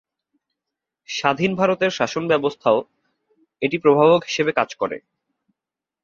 [1.09, 2.77] স্বাধীন ভারতের শাসন ব্যবস্থাও
[3.61, 4.97] এটি প্রভাবক হিসেবে কাজ করে।